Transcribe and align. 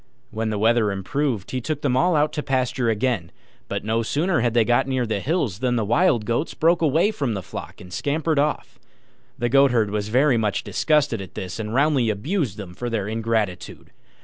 When 0.31 0.49
the 0.49 0.57
weather 0.57 0.91
improved, 0.91 1.51
he 1.51 1.61
took 1.61 1.83
them 1.83 1.95
all 1.95 2.15
out 2.15 2.33
to 2.33 2.41
pasture 2.41 2.89
again; 2.89 3.31
but 3.67 3.83
no 3.83 4.01
sooner 4.01 4.39
had 4.39 4.55
they 4.55 4.65
got 4.65 4.87
near 4.87 5.05
the 5.05 5.19
hills 5.19 5.59
than 5.59 5.75
the 5.75 5.85
Wild 5.85 6.25
Goats 6.25 6.55
broke 6.55 6.81
away 6.81 7.11
from 7.11 7.35
the 7.35 7.43
flock 7.43 7.79
and 7.79 7.93
scampered 7.93 8.39
off. 8.39 8.79
The 9.37 9.47
Goatherd 9.47 9.91
was 9.91 10.07
very 10.07 10.37
much 10.37 10.63
disgusted 10.63 11.21
at 11.21 11.35
this, 11.35 11.59
and 11.59 11.71
roundly 11.71 12.09
abused 12.09 12.57
them 12.57 12.73
for 12.73 12.89
their 12.89 13.07
ingratitude. 13.07 13.91